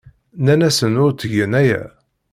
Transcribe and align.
Nnan-asen 0.39 0.99
ur 1.03 1.11
ttgen 1.13 1.53
aya. 1.61 1.81